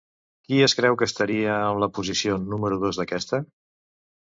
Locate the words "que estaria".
1.01-1.59